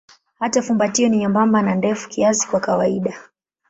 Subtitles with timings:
[0.39, 3.13] Hata fumbatio ni nyembamba na ndefu kiasi kwa kawaida.